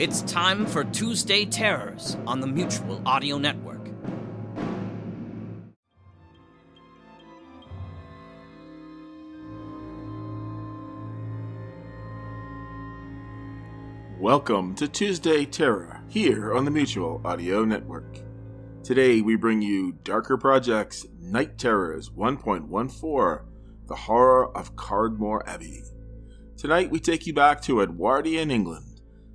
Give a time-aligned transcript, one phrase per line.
[0.00, 3.86] It's time for Tuesday Terrors on the Mutual Audio Network.
[14.18, 18.20] Welcome to Tuesday Terror here on the Mutual Audio Network.
[18.82, 23.42] Today we bring you Darker Projects Night Terrors 1.14
[23.86, 25.82] The Horror of Cardmore Abbey.
[26.56, 28.89] Tonight we take you back to Edwardian England,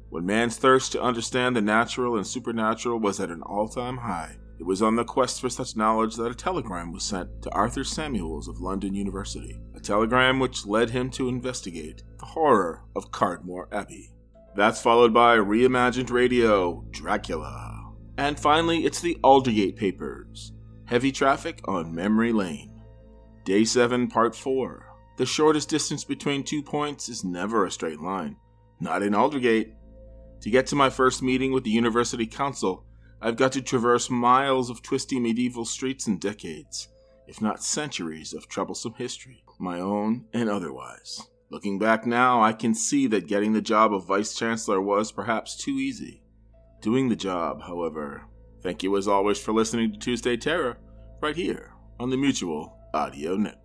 [0.10, 4.38] when man's thirst to understand the natural and supernatural was at an all time high.
[4.58, 7.84] It was on the quest for such knowledge that a telegram was sent to Arthur
[7.84, 13.68] Samuels of London University, a telegram which led him to investigate the horror of Cardmore
[13.74, 14.12] Abbey.
[14.56, 17.94] That's followed by Reimagined Radio, Dracula.
[18.18, 20.54] And finally, it's the Aldergate Papers,
[20.86, 22.82] Heavy Traffic on Memory Lane.
[23.44, 24.86] Day 7, Part 4.
[25.18, 28.38] The shortest distance between two points is never a straight line.
[28.80, 29.74] Not in Aldergate.
[30.42, 32.86] To get to my first meeting with the University Council,
[33.22, 36.90] I've got to traverse miles of twisty medieval streets and decades,
[37.28, 41.22] if not centuries, of troublesome history, my own and otherwise.
[41.50, 45.56] Looking back now, I can see that getting the job of Vice Chancellor was perhaps
[45.56, 46.22] too easy.
[46.82, 48.26] Doing the job, however.
[48.62, 50.78] Thank you as always for listening to Tuesday Terror,
[51.22, 53.65] right here on the Mutual Audio Network.